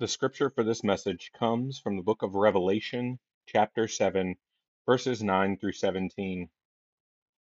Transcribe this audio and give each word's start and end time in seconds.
The 0.00 0.08
scripture 0.08 0.48
for 0.48 0.64
this 0.64 0.82
message 0.82 1.30
comes 1.38 1.78
from 1.78 1.98
the 1.98 2.02
book 2.02 2.22
of 2.22 2.34
Revelation, 2.34 3.18
chapter 3.46 3.86
7, 3.86 4.34
verses 4.86 5.22
9 5.22 5.58
through 5.58 5.74
17. 5.74 6.48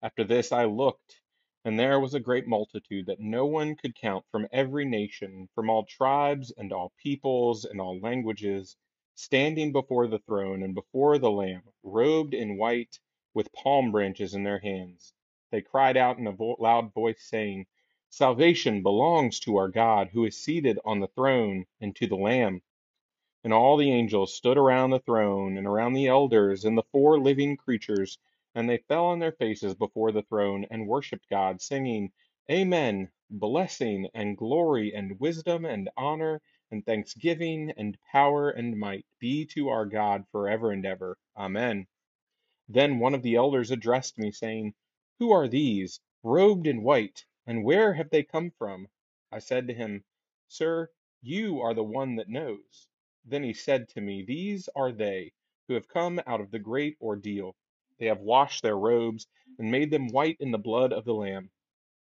After 0.02 0.26
this 0.26 0.52
I 0.52 0.66
looked, 0.66 1.22
and 1.64 1.80
there 1.80 2.02
was 2.02 2.14
a 2.14 2.20
great 2.20 2.48
multitude 2.48 3.06
that 3.06 3.22
no 3.22 3.46
one 3.46 3.78
could 3.78 3.96
count 3.96 4.26
from 4.30 4.50
every 4.52 4.84
nation, 4.84 5.48
from 5.56 5.70
all 5.70 5.86
tribes 5.86 6.52
and 6.58 6.74
all 6.74 6.92
peoples 7.02 7.64
and 7.64 7.80
all 7.80 7.98
languages, 8.02 8.76
standing 9.16 9.72
before 9.72 10.08
the 10.08 10.20
throne 10.20 10.62
and 10.62 10.76
before 10.76 11.18
the 11.18 11.32
Lamb, 11.32 11.64
robed 11.82 12.34
in 12.34 12.58
white, 12.58 13.00
with 13.34 13.54
palm 13.54 13.94
branches 13.94 14.34
in 14.34 14.44
their 14.44 14.60
hands. 14.60 15.14
They 15.50 15.62
cried 15.62 15.96
out 15.96 16.18
in 16.18 16.28
a 16.28 16.36
loud 16.36 16.94
voice, 16.94 17.24
saying, 17.24 17.68
Salvation 18.12 18.84
belongs 18.84 19.40
to 19.42 19.58
our 19.58 19.70
God 19.70 20.10
who 20.10 20.26
is 20.26 20.38
seated 20.38 20.80
on 20.86 21.00
the 21.00 21.10
throne 21.10 21.66
and 21.82 21.96
to 21.98 22.08
the 22.08 22.16
Lamb. 22.16 22.62
And 23.44 23.54
all 23.54 23.78
the 23.78 23.92
angels 23.92 24.34
stood 24.34 24.58
around 24.58 24.90
the 24.92 25.00
throne 25.00 25.58
and 25.58 25.68
around 25.68 25.94
the 25.94 26.08
elders 26.08 26.66
and 26.66 26.78
the 26.78 26.84
four 26.92 27.20
living 27.20 27.58
creatures, 27.58 28.18
and 28.56 28.70
they 28.70 28.78
fell 28.78 29.06
on 29.06 29.20
their 29.20 29.32
faces 29.34 29.76
before 29.76 30.12
the 30.12 30.24
throne 30.24 30.66
and 30.72 30.88
worshipped 30.88 31.30
God, 31.30 31.62
singing, 31.62 32.12
Amen. 32.52 33.12
Blessing 33.30 34.10
and 34.14 34.38
glory 34.38 34.94
and 34.94 35.20
wisdom 35.20 35.66
and 35.66 35.90
honor 35.96 36.42
and 36.72 36.86
thanksgiving 36.86 37.72
and 37.78 37.98
power 38.12 38.50
and 38.50 38.78
might 38.80 39.06
be 39.20 39.46
to 39.48 39.70
our 39.70 39.86
God 39.86 40.26
forever 40.32 40.72
and 40.72 40.86
ever. 40.86 41.18
Amen. 41.38 41.88
Then 42.68 43.00
one 43.00 43.16
of 43.16 43.24
the 43.24 43.36
elders 43.36 43.72
addressed 43.72 44.18
me, 44.18 44.32
saying, 44.32 44.74
Who 45.20 45.32
are 45.32 45.48
these, 45.48 46.02
robed 46.24 46.68
in 46.68 46.84
white, 46.84 47.26
and 47.50 47.64
where 47.64 47.96
have 47.96 48.12
they 48.12 48.22
come 48.22 48.52
from? 48.52 48.88
I 49.32 49.40
said 49.40 49.68
to 49.68 49.74
him, 49.74 50.04
Sir, 50.48 50.92
you 51.24 51.62
are 51.62 51.74
the 51.74 51.84
one 51.84 52.18
that 52.18 52.30
knows. 52.30 52.88
Then 53.26 53.42
he 53.42 53.54
said 53.54 53.90
to 53.90 54.02
me, 54.02 54.22
These 54.22 54.70
are 54.76 54.92
they 54.92 55.34
who 55.68 55.74
have 55.74 55.88
come 55.88 56.22
out 56.28 56.42
of 56.42 56.52
the 56.52 56.60
great 56.60 56.96
ordeal. 57.02 57.56
They 57.98 58.06
have 58.06 58.20
washed 58.20 58.62
their 58.62 58.78
robes 58.78 59.26
and 59.58 59.72
made 59.72 59.90
them 59.90 60.10
white 60.10 60.38
in 60.40 60.52
the 60.52 60.60
blood 60.60 60.94
of 60.94 61.06
the 61.06 61.14
Lamb. 61.16 61.50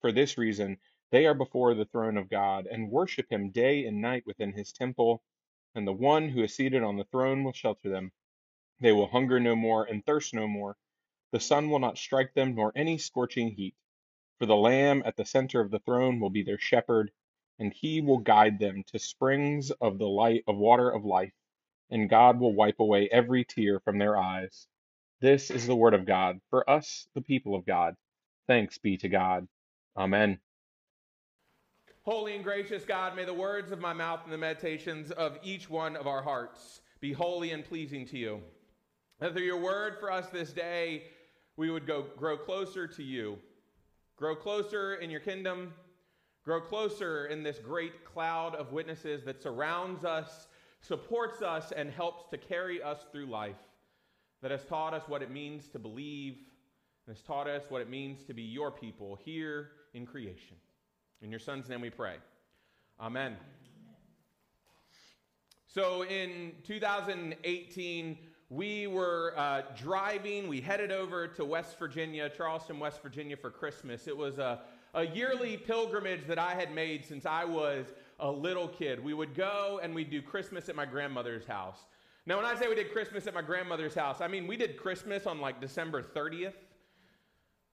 For 0.02 0.12
this 0.12 0.38
reason, 0.38 0.80
they 1.12 1.26
are 1.26 1.34
before 1.34 1.74
the 1.76 1.86
throne 1.86 2.18
of 2.18 2.30
God 2.30 2.68
and 2.68 2.92
worship 2.92 3.32
him 3.32 3.50
day 3.52 3.86
and 3.86 4.02
night 4.02 4.26
within 4.26 4.52
his 4.52 4.74
temple. 4.74 5.24
And 5.76 5.88
the 5.88 5.94
one 5.94 6.28
who 6.28 6.44
is 6.44 6.54
seated 6.54 6.84
on 6.84 6.98
the 6.98 7.06
throne 7.06 7.46
will 7.46 7.54
shelter 7.54 7.88
them. 7.88 8.12
They 8.82 8.92
will 8.92 9.08
hunger 9.08 9.40
no 9.40 9.56
more 9.56 9.86
and 9.86 10.06
thirst 10.06 10.34
no 10.34 10.46
more. 10.46 10.76
The 11.32 11.40
sun 11.40 11.70
will 11.70 11.80
not 11.80 11.98
strike 11.98 12.34
them, 12.34 12.56
nor 12.56 12.74
any 12.76 12.98
scorching 12.98 13.52
heat. 13.52 13.76
For 14.40 14.46
the 14.46 14.56
Lamb 14.56 15.02
at 15.06 15.16
the 15.16 15.26
center 15.26 15.62
of 15.62 15.72
the 15.72 15.80
throne 15.80 16.20
will 16.20 16.30
be 16.30 16.44
their 16.44 16.60
shepherd, 16.60 17.12
and 17.58 17.74
he 17.74 18.02
will 18.02 18.20
guide 18.20 18.60
them 18.60 18.84
to 18.88 19.00
springs 19.00 19.72
of 19.72 19.98
the 19.98 20.08
light 20.08 20.44
of 20.48 20.58
water 20.58 20.90
of 20.92 21.06
life, 21.06 21.34
and 21.90 22.10
God 22.10 22.40
will 22.40 22.54
wipe 22.54 22.80
away 22.80 23.10
every 23.12 23.44
tear 23.44 23.80
from 23.80 23.98
their 23.98 24.16
eyes. 24.16 24.68
This 25.22 25.50
is 25.50 25.66
the 25.66 25.76
word 25.76 25.96
of 25.96 26.06
God 26.06 26.40
for 26.52 26.70
us, 26.70 27.08
the 27.16 27.22
people 27.22 27.56
of 27.56 27.66
God. 27.66 27.96
Thanks 28.46 28.78
be 28.78 28.98
to 28.98 29.10
God. 29.10 29.48
Amen. 29.96 30.40
Holy 32.04 32.36
and 32.36 32.44
gracious 32.44 32.86
God, 32.86 33.16
may 33.16 33.26
the 33.26 33.34
words 33.34 33.72
of 33.72 33.82
my 33.82 33.92
mouth 33.92 34.22
and 34.24 34.32
the 34.32 34.38
meditations 34.38 35.10
of 35.12 35.40
each 35.42 35.70
one 35.70 35.96
of 35.96 36.06
our 36.06 36.22
hearts 36.22 36.82
be 37.02 37.12
holy 37.12 37.52
and 37.52 37.66
pleasing 37.66 38.06
to 38.06 38.18
you. 38.18 38.42
That 39.20 39.34
through 39.34 39.44
your 39.44 39.60
word 39.60 39.98
for 40.00 40.12
us 40.12 40.28
this 40.28 40.54
day, 40.54 41.06
we 41.58 41.72
would 41.72 41.88
go 41.88 42.06
grow 42.16 42.38
closer 42.38 42.88
to 42.88 43.04
you, 43.04 43.40
grow 44.18 44.36
closer 44.36 44.96
in 44.96 45.10
your 45.10 45.20
kingdom, 45.20 45.74
grow 46.44 46.60
closer 46.60 47.28
in 47.28 47.44
this 47.44 47.60
great 47.60 48.04
cloud 48.04 48.56
of 48.56 48.72
witnesses 48.72 49.24
that 49.24 49.42
surrounds 49.42 50.04
us, 50.04 50.48
supports 50.82 51.42
us, 51.42 51.72
and 51.72 51.92
helps 51.92 52.30
to 52.32 52.38
carry 52.38 52.82
us 52.82 53.06
through 53.12 53.28
life. 53.28 53.56
That 54.42 54.52
has 54.52 54.64
taught 54.66 54.94
us 54.94 55.04
what 55.08 55.22
it 55.22 55.32
means 55.32 55.68
to 55.70 55.80
believe, 55.80 56.38
and 57.06 57.16
has 57.16 57.24
taught 57.24 57.48
us 57.48 57.64
what 57.70 57.82
it 57.82 57.90
means 57.90 58.24
to 58.26 58.34
be 58.34 58.44
your 58.44 58.72
people 58.72 59.18
here 59.24 59.70
in 59.94 60.06
creation. 60.06 60.58
In 61.22 61.32
your 61.32 61.40
son's 61.40 61.70
name 61.70 61.82
we 61.82 61.90
pray. 61.90 62.16
Amen. 63.00 63.36
So 65.68 66.04
in 66.04 66.54
2018, 66.66 68.18
we 68.50 68.88
were 68.88 69.34
uh, 69.36 69.62
driving, 69.76 70.48
we 70.48 70.62
headed 70.62 70.92
over 70.92 71.28
to 71.28 71.44
West 71.44 71.78
Virginia, 71.78 72.30
Charleston, 72.30 72.80
West 72.80 73.02
Virginia 73.02 73.36
for 73.36 73.50
Christmas. 73.50 74.08
It 74.08 74.16
was 74.16 74.38
a, 74.38 74.62
a 74.94 75.06
yearly 75.06 75.58
pilgrimage 75.58 76.26
that 76.28 76.40
I 76.40 76.54
had 76.54 76.74
made 76.74 77.04
since 77.04 77.26
I 77.26 77.44
was 77.44 77.88
a 78.20 78.32
little 78.32 78.70
kid. 78.70 79.04
We 79.04 79.14
would 79.14 79.36
go 79.36 79.82
and 79.84 79.94
we'd 79.94 80.10
do 80.10 80.22
Christmas 80.22 80.70
at 80.70 80.78
my 80.78 80.86
grandmother's 80.86 81.46
house. 81.46 81.80
Now, 82.26 82.38
when 82.38 82.46
I 82.46 82.56
say 82.56 82.70
we 82.70 82.76
did 82.76 82.92
Christmas 82.94 83.28
at 83.28 83.34
my 83.34 83.42
grandmother's 83.42 83.96
house, 83.96 84.22
I 84.22 84.30
mean 84.30 84.48
we 84.48 84.56
did 84.56 84.78
Christmas 84.78 85.26
on 85.26 85.42
like 85.42 85.60
December 85.60 86.02
30th. 86.02 86.54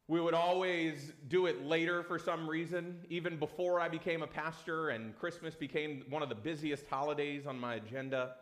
We 0.09 0.21
would 0.21 0.35
always 0.35 1.13
do 1.29 1.47
it 1.47 1.65
later 1.65 2.03
for 2.03 2.19
some 2.19 2.51
reason, 2.51 2.99
even 3.09 3.39
before 3.39 3.81
I 3.81 3.89
became 3.89 4.23
a 4.23 4.27
pastor, 4.27 4.91
and 4.91 5.17
Christmas 5.19 5.55
became 5.55 6.05
one 6.11 6.23
of 6.23 6.29
the 6.29 6.35
busiest 6.35 6.85
holidays 6.91 7.47
on 7.47 7.59
my 7.59 7.77
agenda. 7.77 8.35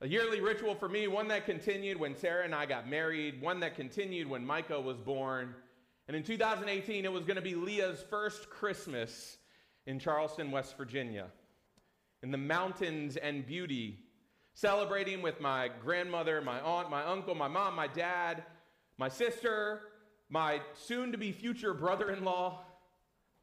A 0.00 0.08
yearly 0.08 0.40
ritual 0.40 0.74
for 0.74 0.88
me, 0.88 1.06
one 1.06 1.28
that 1.28 1.46
continued 1.46 1.98
when 1.98 2.16
Sarah 2.16 2.44
and 2.44 2.54
I 2.54 2.66
got 2.66 2.88
married, 2.88 3.40
one 3.40 3.60
that 3.60 3.76
continued 3.76 4.28
when 4.28 4.44
Micah 4.44 4.80
was 4.80 4.98
born. 4.98 5.54
And 6.08 6.16
in 6.16 6.22
2018, 6.22 7.04
it 7.04 7.12
was 7.12 7.24
going 7.24 7.36
to 7.36 7.42
be 7.42 7.54
Leah's 7.54 8.02
first 8.10 8.50
Christmas 8.50 9.38
in 9.86 9.98
Charleston, 9.98 10.50
West 10.50 10.76
Virginia, 10.76 11.26
in 12.22 12.30
the 12.30 12.38
mountains 12.38 13.16
and 13.16 13.46
beauty, 13.46 14.00
celebrating 14.52 15.22
with 15.22 15.40
my 15.40 15.70
grandmother, 15.82 16.40
my 16.42 16.60
aunt, 16.60 16.90
my 16.90 17.04
uncle, 17.04 17.34
my 17.34 17.48
mom, 17.48 17.74
my 17.74 17.86
dad, 17.86 18.44
my 18.98 19.08
sister, 19.08 19.80
my 20.28 20.60
soon 20.74 21.12
to 21.12 21.18
be 21.18 21.32
future 21.32 21.74
brother 21.74 22.10
in 22.10 22.24
law, 22.24 22.64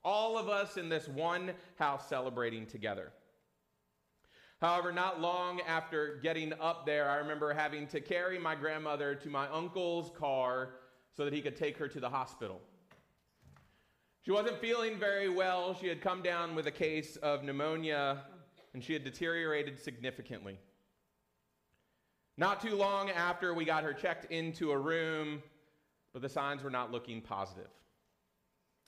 all 0.04 0.38
of 0.38 0.50
us 0.50 0.78
in 0.78 0.90
this 0.90 1.08
one 1.08 1.54
house 1.78 2.08
celebrating 2.10 2.66
together. 2.66 3.12
However, 4.62 4.92
not 4.92 5.20
long 5.20 5.60
after 5.62 6.20
getting 6.22 6.54
up 6.62 6.86
there, 6.86 7.10
I 7.10 7.16
remember 7.16 7.52
having 7.52 7.88
to 7.88 8.00
carry 8.00 8.38
my 8.38 8.54
grandmother 8.54 9.16
to 9.16 9.30
my 9.30 9.48
uncle's 9.48 10.12
car 10.16 10.76
so 11.18 11.26
that 11.26 11.34
he 11.34 11.42
could 11.42 11.56
take 11.56 11.78
her 11.78 11.88
to 11.88 12.00
the 12.00 12.10
hospital. 12.10 12.62
She 14.24 14.30
wasn't 14.30 14.60
feeling 14.60 15.00
very 15.00 15.30
well. 15.30 15.76
She 15.82 15.88
had 15.88 16.00
come 16.00 16.22
down 16.22 16.54
with 16.54 16.68
a 16.68 16.72
case 16.72 17.16
of 17.18 17.44
pneumonia 17.44 18.20
and 18.76 18.84
she 18.84 18.94
had 18.94 19.04
deteriorated 19.04 19.80
significantly. 19.80 20.60
Not 22.38 22.62
too 22.62 22.76
long 22.76 23.10
after 23.10 23.56
we 23.56 23.66
got 23.66 23.84
her 23.84 23.94
checked 23.94 24.32
into 24.32 24.72
a 24.72 24.78
room, 24.78 25.42
but 26.14 26.22
the 26.22 26.30
signs 26.30 26.62
were 26.62 26.70
not 26.70 26.92
looking 26.92 27.20
positive. 27.20 27.70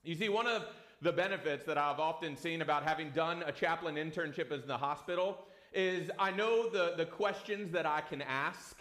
You 0.04 0.14
see, 0.14 0.30
one 0.30 0.46
of 0.46 0.68
the 1.02 1.12
benefits 1.12 1.66
that 1.66 1.80
I've 1.80 2.00
often 2.00 2.38
seen 2.38 2.62
about 2.62 2.84
having 2.84 3.10
done 3.10 3.44
a 3.46 3.52
chaplain 3.52 3.96
internship 3.96 4.52
in 4.52 4.68
the 4.68 4.78
hospital 4.78 5.40
is 5.74 6.10
I 6.20 6.32
know 6.32 6.70
the, 6.70 6.94
the 6.98 7.06
questions 7.06 7.72
that 7.72 7.86
I 7.86 8.02
can 8.02 8.22
ask, 8.22 8.78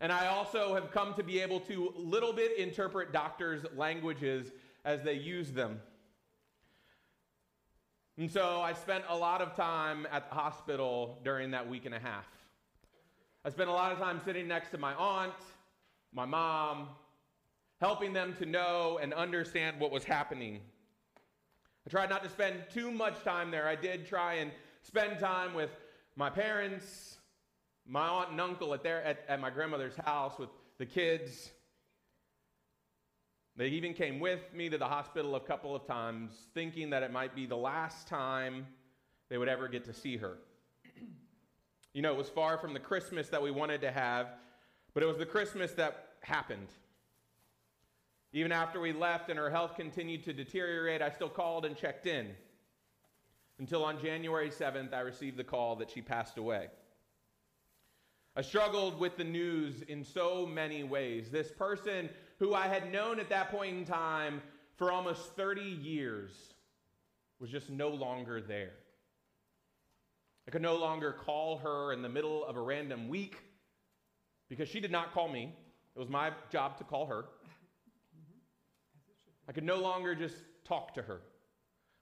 and 0.00 0.12
I 0.12 0.28
also 0.28 0.74
have 0.74 0.90
come 0.90 1.14
to 1.14 1.22
be 1.22 1.40
able 1.40 1.60
to 1.60 1.92
little 1.96 2.32
bit 2.32 2.56
interpret 2.58 3.12
doctors' 3.12 3.64
languages 3.76 4.52
as 4.84 5.02
they 5.02 5.14
use 5.14 5.52
them. 5.52 5.80
And 8.16 8.30
so 8.30 8.60
I 8.60 8.72
spent 8.72 9.04
a 9.08 9.16
lot 9.16 9.40
of 9.40 9.54
time 9.54 10.06
at 10.10 10.28
the 10.28 10.34
hospital 10.34 11.18
during 11.22 11.52
that 11.52 11.68
week 11.68 11.86
and 11.86 11.94
a 11.94 12.00
half. 12.00 12.26
I 13.44 13.50
spent 13.50 13.68
a 13.68 13.72
lot 13.72 13.92
of 13.92 13.98
time 13.98 14.20
sitting 14.24 14.48
next 14.48 14.70
to 14.70 14.78
my 14.78 14.92
aunt, 14.94 15.32
my 16.12 16.24
mom, 16.24 16.88
helping 17.80 18.12
them 18.12 18.34
to 18.38 18.46
know 18.46 18.98
and 19.00 19.14
understand 19.14 19.78
what 19.78 19.92
was 19.92 20.02
happening. 20.02 20.60
I 21.86 21.90
tried 21.90 22.10
not 22.10 22.22
to 22.24 22.28
spend 22.28 22.64
too 22.72 22.90
much 22.90 23.22
time 23.22 23.50
there. 23.50 23.68
I 23.68 23.76
did 23.76 24.06
try 24.06 24.34
and 24.34 24.50
spend 24.82 25.20
time 25.20 25.54
with 25.54 25.70
my 26.18 26.28
parents, 26.28 27.16
my 27.86 28.08
aunt 28.08 28.32
and 28.32 28.40
uncle 28.40 28.74
at, 28.74 28.82
their, 28.82 29.00
at, 29.04 29.24
at 29.28 29.40
my 29.40 29.50
grandmother's 29.50 29.96
house 30.04 30.36
with 30.36 30.48
the 30.76 30.84
kids. 30.84 31.52
They 33.56 33.68
even 33.68 33.94
came 33.94 34.18
with 34.18 34.40
me 34.52 34.68
to 34.68 34.78
the 34.78 34.86
hospital 34.86 35.36
a 35.36 35.40
couple 35.40 35.76
of 35.76 35.86
times, 35.86 36.32
thinking 36.54 36.90
that 36.90 37.04
it 37.04 37.12
might 37.12 37.36
be 37.36 37.46
the 37.46 37.56
last 37.56 38.08
time 38.08 38.66
they 39.28 39.38
would 39.38 39.48
ever 39.48 39.68
get 39.68 39.84
to 39.84 39.92
see 39.92 40.16
her. 40.16 40.38
You 41.94 42.02
know, 42.02 42.12
it 42.12 42.18
was 42.18 42.28
far 42.28 42.58
from 42.58 42.74
the 42.74 42.80
Christmas 42.80 43.28
that 43.28 43.40
we 43.40 43.52
wanted 43.52 43.80
to 43.82 43.92
have, 43.92 44.26
but 44.94 45.04
it 45.04 45.06
was 45.06 45.18
the 45.18 45.26
Christmas 45.26 45.70
that 45.74 46.14
happened. 46.22 46.66
Even 48.32 48.50
after 48.50 48.80
we 48.80 48.92
left 48.92 49.30
and 49.30 49.38
her 49.38 49.50
health 49.50 49.76
continued 49.76 50.24
to 50.24 50.32
deteriorate, 50.32 51.00
I 51.00 51.10
still 51.10 51.28
called 51.28 51.64
and 51.64 51.76
checked 51.76 52.08
in. 52.08 52.30
Until 53.58 53.84
on 53.84 54.00
January 54.00 54.50
7th, 54.50 54.92
I 54.92 55.00
received 55.00 55.36
the 55.36 55.44
call 55.44 55.76
that 55.76 55.90
she 55.90 56.00
passed 56.00 56.38
away. 56.38 56.68
I 58.36 58.42
struggled 58.42 59.00
with 59.00 59.16
the 59.16 59.24
news 59.24 59.82
in 59.82 60.04
so 60.04 60.46
many 60.46 60.84
ways. 60.84 61.28
This 61.28 61.50
person 61.50 62.08
who 62.38 62.54
I 62.54 62.68
had 62.68 62.92
known 62.92 63.18
at 63.18 63.28
that 63.30 63.50
point 63.50 63.76
in 63.76 63.84
time 63.84 64.40
for 64.76 64.92
almost 64.92 65.34
30 65.34 65.60
years 65.60 66.30
was 67.40 67.50
just 67.50 67.68
no 67.68 67.88
longer 67.88 68.40
there. 68.40 68.74
I 70.46 70.52
could 70.52 70.62
no 70.62 70.76
longer 70.76 71.12
call 71.12 71.58
her 71.58 71.92
in 71.92 72.00
the 72.00 72.08
middle 72.08 72.44
of 72.44 72.56
a 72.56 72.60
random 72.60 73.08
week 73.08 73.38
because 74.48 74.68
she 74.68 74.78
did 74.78 74.92
not 74.92 75.12
call 75.12 75.28
me. 75.28 75.52
It 75.96 75.98
was 75.98 76.08
my 76.08 76.30
job 76.52 76.78
to 76.78 76.84
call 76.84 77.06
her. 77.06 77.24
I 79.48 79.52
could 79.52 79.64
no 79.64 79.80
longer 79.80 80.14
just 80.14 80.36
talk 80.64 80.94
to 80.94 81.02
her, 81.02 81.22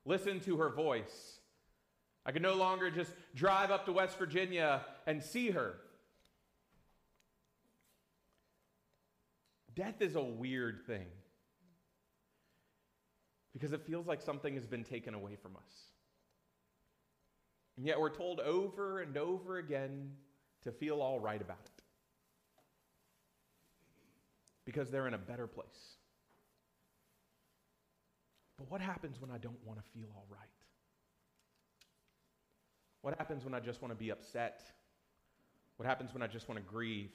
listen 0.04 0.38
to 0.40 0.58
her 0.58 0.68
voice. 0.68 1.40
I 2.26 2.32
could 2.32 2.42
no 2.42 2.54
longer 2.54 2.90
just 2.90 3.12
drive 3.36 3.70
up 3.70 3.86
to 3.86 3.92
West 3.92 4.18
Virginia 4.18 4.84
and 5.06 5.22
see 5.22 5.50
her. 5.50 5.76
Death 9.76 10.00
is 10.00 10.16
a 10.16 10.22
weird 10.22 10.80
thing 10.88 11.06
because 13.52 13.72
it 13.72 13.86
feels 13.86 14.08
like 14.08 14.20
something 14.20 14.54
has 14.54 14.66
been 14.66 14.82
taken 14.82 15.14
away 15.14 15.36
from 15.36 15.54
us. 15.56 15.72
And 17.76 17.86
yet 17.86 18.00
we're 18.00 18.10
told 18.10 18.40
over 18.40 19.00
and 19.00 19.16
over 19.16 19.58
again 19.58 20.10
to 20.62 20.72
feel 20.72 21.00
all 21.00 21.20
right 21.20 21.40
about 21.40 21.60
it 21.64 21.82
because 24.64 24.90
they're 24.90 25.06
in 25.06 25.14
a 25.14 25.18
better 25.18 25.46
place. 25.46 25.96
But 28.58 28.68
what 28.68 28.80
happens 28.80 29.20
when 29.20 29.30
I 29.30 29.38
don't 29.38 29.62
want 29.64 29.78
to 29.78 29.84
feel 29.92 30.08
all 30.16 30.26
right? 30.28 30.55
What 33.06 33.16
happens 33.18 33.44
when 33.44 33.54
I 33.54 33.60
just 33.60 33.82
want 33.82 33.92
to 33.92 33.96
be 33.96 34.10
upset? 34.10 34.62
What 35.76 35.86
happens 35.86 36.12
when 36.12 36.24
I 36.24 36.26
just 36.26 36.48
want 36.48 36.60
to 36.60 36.68
grieve? 36.68 37.12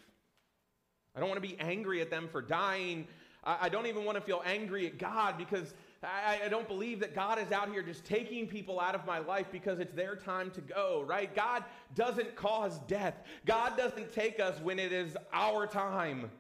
I 1.14 1.20
don't 1.20 1.28
want 1.28 1.44
to 1.44 1.46
be 1.46 1.60
angry 1.60 2.00
at 2.00 2.10
them 2.10 2.30
for 2.32 2.42
dying. 2.42 3.10
I, 3.44 3.68
don't 3.68 3.88
even 3.88 4.06
want 4.06 4.18
to 4.18 4.24
feel 4.24 4.42
angry 4.46 4.88
at 4.88 4.98
God 4.98 5.38
because 5.38 5.74
I, 6.02 6.40
I, 6.46 6.48
don't 6.48 6.66
believe 6.66 7.02
that 7.02 7.14
God 7.14 7.40
is 7.40 7.52
out 7.52 7.70
here 7.70 7.84
just 7.84 8.06
taking 8.06 8.48
people 8.48 8.80
out 8.80 8.96
of 8.96 9.06
my 9.06 9.20
life 9.20 9.48
because 9.52 9.80
it's 9.80 9.94
their 9.94 10.16
time 10.16 10.50
to 10.52 10.62
go, 10.62 11.04
right? 11.06 11.36
God 11.36 11.66
doesn't 11.94 12.38
cause 12.38 12.80
death. 12.88 13.16
God 13.46 13.76
doesn't 13.76 14.14
take 14.14 14.40
us 14.40 14.62
when 14.62 14.80
it 14.80 14.94
is 14.94 15.18
our 15.34 15.68
time, 15.68 16.32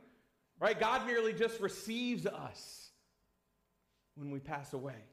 right? 0.62 0.80
God 0.80 1.06
merely 1.06 1.33
just 1.33 1.59
receives 1.59 2.25
us 2.25 2.92
when 4.15 4.31
we 4.31 4.39
pass 4.39 4.71
away. 4.71 5.10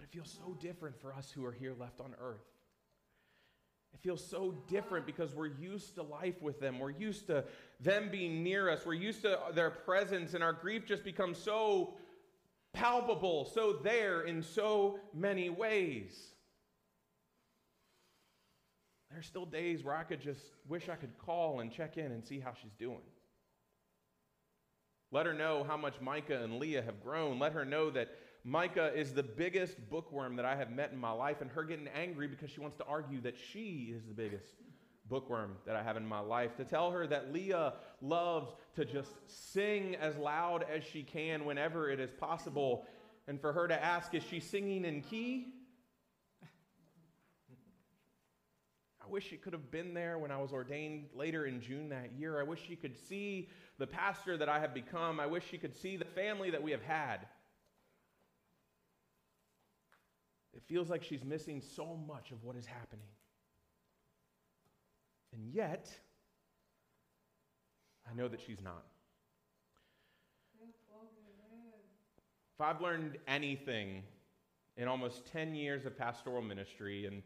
But 0.00 0.06
it 0.06 0.12
feels 0.14 0.34
so 0.42 0.56
different 0.58 0.98
for 0.98 1.12
us 1.12 1.30
who 1.30 1.44
are 1.44 1.52
here 1.52 1.74
left 1.78 2.00
on 2.00 2.14
earth. 2.18 2.46
It 3.92 4.00
feels 4.00 4.24
so 4.24 4.54
different 4.66 5.04
because 5.04 5.34
we're 5.34 5.48
used 5.48 5.96
to 5.96 6.02
life 6.02 6.40
with 6.40 6.58
them. 6.58 6.78
We're 6.78 6.88
used 6.88 7.26
to 7.26 7.44
them 7.80 8.08
being 8.10 8.42
near 8.42 8.70
us. 8.70 8.86
We're 8.86 8.94
used 8.94 9.20
to 9.22 9.38
their 9.52 9.68
presence, 9.68 10.32
and 10.32 10.42
our 10.42 10.54
grief 10.54 10.86
just 10.86 11.04
becomes 11.04 11.36
so 11.36 11.92
palpable, 12.72 13.44
so 13.44 13.74
there 13.74 14.22
in 14.22 14.42
so 14.42 15.00
many 15.12 15.50
ways. 15.50 16.18
There's 19.10 19.26
still 19.26 19.44
days 19.44 19.84
where 19.84 19.94
I 19.94 20.04
could 20.04 20.22
just 20.22 20.40
wish 20.66 20.88
I 20.88 20.94
could 20.94 21.18
call 21.18 21.60
and 21.60 21.70
check 21.70 21.98
in 21.98 22.10
and 22.10 22.24
see 22.24 22.40
how 22.40 22.54
she's 22.54 22.72
doing. 22.78 23.02
Let 25.12 25.26
her 25.26 25.34
know 25.34 25.62
how 25.62 25.76
much 25.76 26.00
Micah 26.00 26.42
and 26.42 26.58
Leah 26.58 26.80
have 26.80 27.02
grown. 27.02 27.38
Let 27.38 27.52
her 27.52 27.66
know 27.66 27.90
that 27.90 28.08
Micah 28.44 28.92
is 28.94 29.12
the 29.12 29.22
biggest 29.22 29.76
bookworm 29.90 30.36
that 30.36 30.44
I 30.46 30.56
have 30.56 30.70
met 30.70 30.92
in 30.92 30.98
my 30.98 31.10
life, 31.10 31.40
and 31.40 31.50
her 31.50 31.62
getting 31.62 31.88
angry 31.88 32.26
because 32.26 32.50
she 32.50 32.60
wants 32.60 32.76
to 32.78 32.84
argue 32.84 33.20
that 33.22 33.34
she 33.36 33.92
is 33.94 34.04
the 34.06 34.14
biggest 34.14 34.54
bookworm 35.08 35.56
that 35.66 35.76
I 35.76 35.82
have 35.82 35.96
in 35.96 36.06
my 36.06 36.20
life. 36.20 36.56
To 36.56 36.64
tell 36.64 36.90
her 36.90 37.06
that 37.08 37.32
Leah 37.32 37.74
loves 38.00 38.52
to 38.76 38.84
just 38.84 39.10
sing 39.26 39.96
as 39.96 40.16
loud 40.16 40.64
as 40.74 40.84
she 40.84 41.02
can 41.02 41.44
whenever 41.44 41.90
it 41.90 42.00
is 42.00 42.10
possible, 42.12 42.86
and 43.28 43.38
for 43.40 43.52
her 43.52 43.68
to 43.68 43.84
ask, 43.84 44.14
Is 44.14 44.22
she 44.22 44.40
singing 44.40 44.84
in 44.84 45.02
key? 45.02 45.54
I 49.04 49.12
wish 49.12 49.28
she 49.28 49.36
could 49.36 49.52
have 49.52 49.70
been 49.70 49.92
there 49.92 50.18
when 50.18 50.30
I 50.30 50.38
was 50.38 50.52
ordained 50.52 51.08
later 51.14 51.44
in 51.44 51.60
June 51.60 51.88
that 51.88 52.12
year. 52.16 52.38
I 52.38 52.44
wish 52.44 52.60
she 52.66 52.76
could 52.76 52.96
see 52.96 53.48
the 53.76 53.86
pastor 53.86 54.36
that 54.36 54.48
I 54.48 54.60
have 54.60 54.72
become. 54.72 55.18
I 55.18 55.26
wish 55.26 55.42
she 55.50 55.58
could 55.58 55.74
see 55.74 55.96
the 55.96 56.04
family 56.04 56.50
that 56.50 56.62
we 56.62 56.70
have 56.70 56.82
had. 56.82 57.26
It 60.60 60.72
feels 60.72 60.90
like 60.90 61.02
she's 61.02 61.24
missing 61.24 61.62
so 61.62 61.98
much 62.06 62.32
of 62.32 62.44
what 62.44 62.54
is 62.54 62.66
happening. 62.66 63.06
And 65.32 65.48
yet, 65.54 65.90
I 68.10 68.14
know 68.14 68.28
that 68.28 68.40
she's 68.40 68.60
not. 68.60 68.84
If 72.54 72.60
I've 72.60 72.82
learned 72.82 73.16
anything 73.26 74.02
in 74.76 74.86
almost 74.86 75.24
10 75.32 75.54
years 75.54 75.86
of 75.86 75.96
pastoral 75.96 76.42
ministry 76.42 77.06
and 77.06 77.22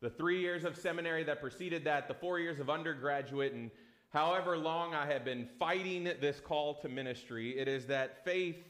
the 0.00 0.08
three 0.08 0.40
years 0.40 0.64
of 0.64 0.74
seminary 0.74 1.22
that 1.24 1.42
preceded 1.42 1.84
that, 1.84 2.08
the 2.08 2.14
four 2.14 2.38
years 2.38 2.60
of 2.60 2.70
undergraduate, 2.70 3.52
and 3.52 3.70
however 4.08 4.56
long 4.56 4.94
I 4.94 5.04
have 5.04 5.22
been 5.22 5.46
fighting 5.58 6.04
this 6.04 6.40
call 6.40 6.74
to 6.80 6.88
ministry, 6.88 7.58
it 7.58 7.68
is 7.68 7.84
that 7.86 8.24
faith 8.24 8.69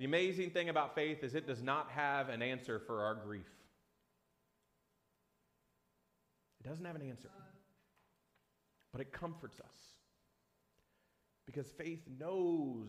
the 0.00 0.06
amazing 0.06 0.48
thing 0.48 0.70
about 0.70 0.94
faith 0.94 1.22
is 1.22 1.34
it 1.34 1.46
does 1.46 1.62
not 1.62 1.90
have 1.90 2.30
an 2.30 2.40
answer 2.40 2.78
for 2.78 3.02
our 3.02 3.14
grief. 3.14 3.44
It 6.58 6.66
doesn't 6.66 6.86
have 6.86 6.96
an 6.96 7.06
answer, 7.06 7.28
but 8.92 9.02
it 9.02 9.12
comforts 9.12 9.60
us 9.60 9.76
because 11.44 11.66
faith 11.66 12.00
knows 12.18 12.88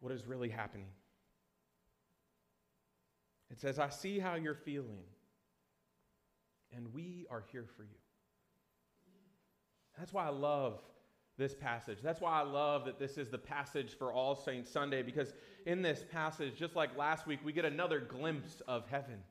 what 0.00 0.12
is 0.12 0.26
really 0.26 0.50
happening. 0.50 0.88
It 3.50 3.58
says, 3.58 3.78
I 3.78 3.88
see 3.88 4.18
how 4.18 4.34
you're 4.34 4.54
feeling, 4.54 5.04
and 6.76 6.92
we 6.92 7.26
are 7.30 7.42
here 7.50 7.64
for 7.74 7.84
you. 7.84 7.88
That's 9.98 10.12
why 10.12 10.26
I 10.26 10.30
love 10.30 10.82
this 11.38 11.54
passage. 11.54 11.98
That's 12.02 12.20
why 12.20 12.40
I 12.40 12.42
love 12.42 12.84
that 12.86 12.98
this 12.98 13.16
is 13.16 13.30
the 13.30 13.38
passage 13.38 13.96
for 13.96 14.12
All 14.12 14.34
Saints 14.34 14.70
Sunday, 14.70 15.02
because 15.02 15.32
in 15.66 15.82
this 15.82 16.04
passage, 16.10 16.56
just 16.56 16.74
like 16.74 16.96
last 16.98 17.26
week, 17.26 17.38
we 17.44 17.52
get 17.52 17.64
another 17.64 18.00
glimpse 18.00 18.60
of 18.66 18.86
heaven. 18.88 19.22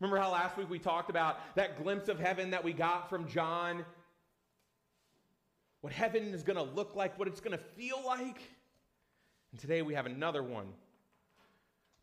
Remember 0.00 0.18
how 0.18 0.32
last 0.32 0.56
week 0.56 0.70
we 0.70 0.78
talked 0.78 1.10
about 1.10 1.38
that 1.56 1.82
glimpse 1.82 2.08
of 2.08 2.18
heaven 2.18 2.50
that 2.50 2.64
we 2.64 2.72
got 2.72 3.10
from 3.10 3.28
John? 3.28 3.84
What 5.82 5.92
heaven 5.92 6.34
is 6.34 6.42
going 6.42 6.56
to 6.56 6.62
look 6.62 6.96
like, 6.96 7.18
what 7.18 7.28
it's 7.28 7.40
going 7.40 7.56
to 7.56 7.64
feel 7.76 8.02
like. 8.06 8.40
And 9.52 9.60
today 9.60 9.82
we 9.82 9.94
have 9.94 10.06
another 10.06 10.42
one. 10.42 10.68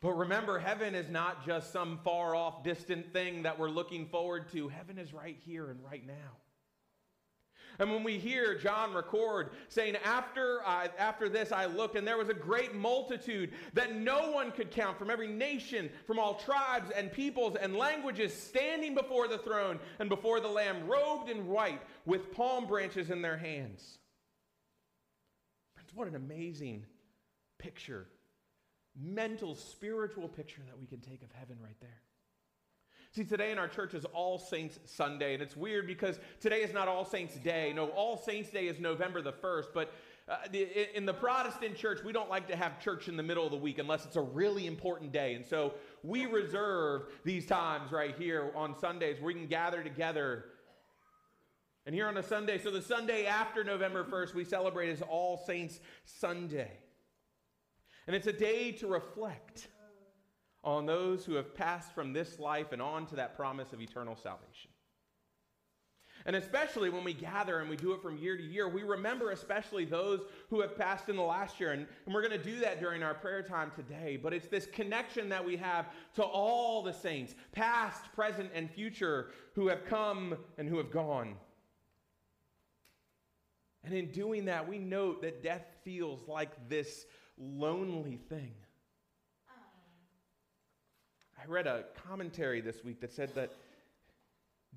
But 0.01 0.13
remember, 0.13 0.59
heaven 0.59 0.93
is 0.93 1.09
not 1.09 1.45
just 1.45 1.71
some 1.73 1.99
far 2.03 2.35
off, 2.35 2.63
distant 2.63 3.11
thing 3.11 3.43
that 3.43 3.57
we're 3.57 3.69
looking 3.69 4.05
forward 4.07 4.51
to. 4.51 4.67
Heaven 4.67 4.99
is 4.99 5.13
right 5.13 5.37
here 5.45 5.69
and 5.71 5.79
right 5.83 6.05
now. 6.05 6.13
And 7.79 7.91
when 7.91 8.03
we 8.03 8.17
hear 8.17 8.57
John 8.57 8.93
record 8.93 9.49
saying, 9.69 9.97
after, 10.03 10.61
I, 10.65 10.89
after 10.97 11.29
this 11.29 11.51
I 11.51 11.65
looked, 11.65 11.95
and 11.95 12.07
there 12.07 12.17
was 12.17 12.29
a 12.29 12.33
great 12.33 12.73
multitude 12.73 13.51
that 13.73 13.95
no 13.95 14.31
one 14.31 14.51
could 14.51 14.71
count 14.71 14.97
from 14.97 15.09
every 15.09 15.27
nation, 15.27 15.89
from 16.07 16.19
all 16.19 16.35
tribes 16.35 16.91
and 16.91 17.11
peoples 17.11 17.55
and 17.55 17.75
languages, 17.75 18.33
standing 18.33 18.95
before 18.95 19.27
the 19.27 19.37
throne 19.39 19.79
and 19.99 20.09
before 20.09 20.39
the 20.39 20.47
Lamb, 20.47 20.87
robed 20.87 21.29
in 21.29 21.47
white, 21.47 21.81
with 22.05 22.31
palm 22.31 22.67
branches 22.67 23.09
in 23.09 23.21
their 23.21 23.37
hands. 23.37 23.97
Friends, 25.73 25.91
what 25.93 26.07
an 26.07 26.15
amazing 26.15 26.85
picture, 27.57 28.07
mental, 28.95 29.55
spiritual 29.55 30.27
picture 30.27 30.61
that 30.67 30.79
we 30.79 30.85
can 30.85 30.99
take 30.99 31.23
of 31.23 31.31
heaven 31.33 31.57
right 31.61 31.79
there. 31.81 32.01
See, 33.15 33.23
today 33.23 33.53
in 33.53 33.57
our 33.57 33.69
church 33.69 33.93
is 33.93 34.03
All 34.03 34.37
Saints 34.37 34.77
Sunday, 34.83 35.35
and 35.35 35.41
it's 35.41 35.55
weird 35.55 35.87
because 35.87 36.19
today 36.41 36.63
is 36.63 36.73
not 36.73 36.89
All 36.89 37.05
Saints 37.05 37.35
Day. 37.35 37.71
No, 37.73 37.87
All 37.91 38.17
Saints 38.17 38.49
Day 38.49 38.67
is 38.67 38.77
November 38.77 39.21
the 39.21 39.31
1st, 39.31 39.67
but 39.73 39.93
uh, 40.27 40.35
in 40.93 41.05
the 41.05 41.13
Protestant 41.13 41.77
church, 41.77 42.03
we 42.03 42.11
don't 42.11 42.29
like 42.29 42.45
to 42.49 42.57
have 42.57 42.77
church 42.81 43.07
in 43.07 43.15
the 43.15 43.23
middle 43.23 43.45
of 43.45 43.51
the 43.51 43.57
week 43.57 43.79
unless 43.79 44.03
it's 44.03 44.17
a 44.17 44.21
really 44.21 44.67
important 44.67 45.13
day. 45.13 45.33
And 45.35 45.45
so 45.45 45.75
we 46.03 46.25
reserve 46.25 47.03
these 47.23 47.45
times 47.45 47.93
right 47.93 48.13
here 48.17 48.51
on 48.53 48.77
Sundays 48.77 49.21
where 49.21 49.27
we 49.27 49.33
can 49.35 49.47
gather 49.47 49.81
together. 49.81 50.43
And 51.85 51.95
here 51.95 52.07
on 52.07 52.17
a 52.17 52.23
Sunday, 52.23 52.57
so 52.57 52.69
the 52.69 52.81
Sunday 52.81 53.27
after 53.27 53.63
November 53.63 54.03
1st, 54.03 54.33
we 54.33 54.43
celebrate 54.43 54.89
as 54.89 55.01
All 55.01 55.41
Saints 55.47 55.79
Sunday. 56.03 56.71
And 58.07 58.15
it's 58.15 58.27
a 58.27 58.33
day 58.33 58.73
to 58.73 58.87
reflect 58.87 59.69
on 60.65 60.85
those 60.85 61.23
who 61.23 61.35
have 61.35 61.55
passed 61.55 61.93
from 61.93 62.11
this 62.11 62.39
life 62.39 62.71
and 62.71 62.81
on 62.81 63.05
to 63.05 63.15
that 63.15 63.35
promise 63.37 63.71
of 63.71 63.79
eternal 63.79 64.15
salvation. 64.15 64.71
And 66.25 66.35
especially 66.35 66.89
when 66.89 67.03
we 67.03 67.13
gather 67.13 67.59
and 67.59 67.69
we 67.69 67.75
do 67.75 67.93
it 67.93 68.01
from 68.01 68.17
year 68.17 68.35
to 68.35 68.41
year, 68.41 68.67
we 68.67 68.81
remember 68.81 69.29
especially 69.29 69.85
those 69.85 70.21
who 70.49 70.59
have 70.61 70.75
passed 70.75 71.07
in 71.07 71.15
the 71.15 71.21
last 71.21 71.59
year. 71.59 71.71
And, 71.71 71.85
and, 72.05 72.15
we're 72.15 72.27
going 72.27 72.39
to 72.39 72.43
do 72.43 72.59
that 72.61 72.79
during 72.79 73.03
our 73.03 73.13
prayer 73.13 73.43
time 73.43 73.71
today. 73.75 74.17
But 74.17 74.33
it's 74.33 74.47
this 74.47 74.65
connection 74.65 75.29
that 75.29 75.45
we 75.45 75.55
have 75.57 75.85
to 76.15 76.23
all 76.23 76.81
the 76.81 76.93
saints, 76.93 77.35
past, 77.51 78.11
present, 78.15 78.49
and 78.55 78.71
future, 78.71 79.29
who 79.53 79.67
have 79.67 79.85
come 79.85 80.35
and 80.57 80.67
who 80.67 80.77
have 80.77 80.89
gone. 80.89 81.35
And 83.83 83.93
in 83.93 84.11
doing 84.11 84.45
that, 84.45 84.67
we 84.67 84.79
note 84.79 85.21
that 85.21 85.43
death 85.43 85.67
feels 85.83 86.27
like 86.27 86.69
this 86.69 87.05
lonely 87.37 88.19
thing. 88.29 88.53
I 91.45 91.51
read 91.51 91.67
a 91.67 91.83
commentary 92.07 92.59
this 92.59 92.83
week 92.83 92.99
that 93.01 93.13
said 93.13 93.35
that 93.35 93.51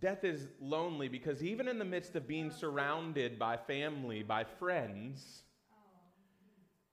death 0.00 0.22
is 0.22 0.48
lonely 0.60 1.08
because 1.08 1.42
even 1.42 1.66
in 1.66 1.78
the 1.78 1.84
midst 1.84 2.14
of 2.14 2.28
being 2.28 2.50
surrounded 2.50 3.38
by 3.38 3.56
family, 3.56 4.22
by 4.22 4.44
friends, 4.44 5.44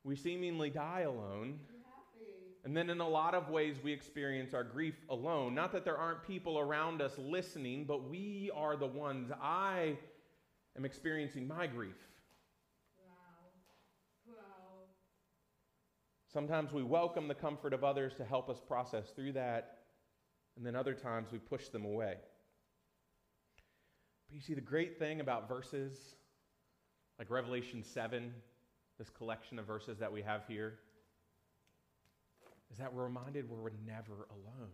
we 0.05 0.15
seemingly 0.15 0.69
die 0.69 1.01
alone. 1.01 1.59
And 2.63 2.75
then, 2.75 2.89
in 2.89 3.01
a 3.01 3.07
lot 3.07 3.35
of 3.35 3.49
ways, 3.49 3.75
we 3.83 3.91
experience 3.91 4.53
our 4.53 4.63
grief 4.63 4.95
alone. 5.09 5.53
Not 5.53 5.71
that 5.73 5.83
there 5.83 5.97
aren't 5.97 6.25
people 6.25 6.57
around 6.57 7.01
us 7.01 7.17
listening, 7.17 7.83
but 7.85 8.09
we 8.09 8.49
are 8.55 8.75
the 8.75 8.87
ones. 8.87 9.31
I 9.41 9.97
am 10.77 10.85
experiencing 10.85 11.47
my 11.47 11.67
grief. 11.67 11.97
Sometimes 16.35 16.73
we 16.73 16.83
welcome 16.83 17.29
the 17.29 17.33
comfort 17.33 17.71
of 17.71 17.85
others 17.85 18.13
to 18.15 18.25
help 18.25 18.49
us 18.49 18.59
process 18.59 19.05
through 19.15 19.31
that, 19.31 19.77
and 20.57 20.65
then 20.65 20.75
other 20.75 20.93
times 20.93 21.29
we 21.31 21.39
push 21.39 21.69
them 21.69 21.85
away. 21.85 22.15
But 24.27 24.35
you 24.35 24.41
see, 24.41 24.53
the 24.53 24.59
great 24.59 24.99
thing 24.99 25.21
about 25.21 25.47
verses 25.47 25.97
like 27.17 27.29
Revelation 27.29 27.81
7, 27.81 28.33
this 28.99 29.09
collection 29.09 29.59
of 29.59 29.65
verses 29.65 29.97
that 29.99 30.11
we 30.11 30.21
have 30.23 30.41
here, 30.45 30.79
is 32.69 32.79
that 32.79 32.93
we're 32.93 33.05
reminded 33.05 33.49
we're 33.49 33.69
never 33.87 34.27
alone. 34.29 34.71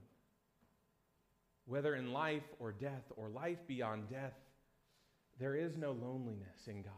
Whether 1.67 1.93
in 1.93 2.11
life 2.11 2.55
or 2.57 2.71
death 2.71 3.03
or 3.15 3.29
life 3.29 3.59
beyond 3.67 4.09
death, 4.09 4.33
there 5.39 5.55
is 5.55 5.77
no 5.77 5.91
loneliness 5.91 6.67
in 6.67 6.81
God. 6.81 6.93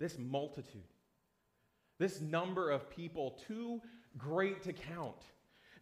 This 0.00 0.18
multitude, 0.18 0.82
this 2.00 2.20
number 2.20 2.70
of 2.70 2.90
people, 2.90 3.38
too 3.46 3.80
great 4.18 4.62
to 4.62 4.72
count. 4.72 5.22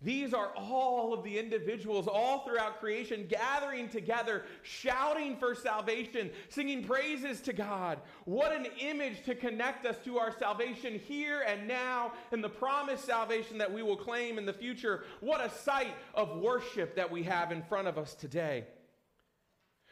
These 0.00 0.32
are 0.32 0.52
all 0.56 1.12
of 1.12 1.24
the 1.24 1.38
individuals 1.38 2.06
all 2.06 2.40
throughout 2.40 2.78
creation 2.78 3.26
gathering 3.28 3.88
together, 3.88 4.44
shouting 4.62 5.36
for 5.36 5.56
salvation, 5.56 6.30
singing 6.50 6.84
praises 6.84 7.40
to 7.42 7.52
God. 7.52 7.98
What 8.24 8.54
an 8.54 8.66
image 8.80 9.24
to 9.24 9.34
connect 9.34 9.86
us 9.86 9.96
to 10.04 10.18
our 10.18 10.32
salvation 10.38 11.00
here 11.00 11.42
and 11.46 11.66
now 11.66 12.12
and 12.30 12.44
the 12.44 12.48
promised 12.48 13.06
salvation 13.06 13.58
that 13.58 13.72
we 13.72 13.82
will 13.82 13.96
claim 13.96 14.38
in 14.38 14.46
the 14.46 14.52
future. 14.52 15.02
What 15.20 15.40
a 15.40 15.50
sight 15.50 15.94
of 16.14 16.38
worship 16.38 16.94
that 16.94 17.10
we 17.10 17.24
have 17.24 17.50
in 17.50 17.62
front 17.62 17.88
of 17.88 17.98
us 17.98 18.14
today. 18.14 18.66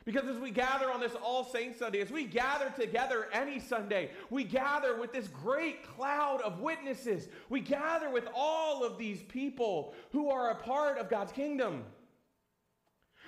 Because 0.06 0.28
as 0.28 0.38
we 0.38 0.52
gather 0.52 0.88
on 0.88 1.00
this 1.00 1.16
All 1.20 1.42
Saints 1.42 1.80
Sunday, 1.80 2.00
as 2.00 2.12
we 2.12 2.26
gather 2.26 2.72
together 2.78 3.26
any 3.32 3.58
Sunday, 3.58 4.12
we 4.30 4.44
gather 4.44 4.96
with 5.00 5.12
this 5.12 5.26
great 5.26 5.82
cloud 5.82 6.40
of 6.42 6.60
witnesses. 6.60 7.28
We 7.48 7.60
gather 7.60 8.08
with 8.08 8.28
all 8.32 8.84
of 8.84 8.98
these 8.98 9.20
people 9.25 9.94
who 10.12 10.30
are 10.30 10.52
a 10.52 10.54
part 10.54 10.98
of 10.98 11.10
God's 11.10 11.32
kingdom. 11.32 11.82